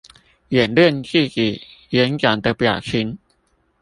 [0.49, 3.19] 演練自己演講的表情